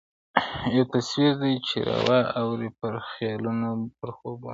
یو 0.75 0.85
تصویر 0.93 1.33
دی 1.41 1.53
چي 1.67 1.77
را 1.87 2.19
اوري 2.41 2.69
پر 2.79 2.93
خیالونو، 3.11 3.71
پر 3.97 4.09
خوبونو!. 4.17 4.49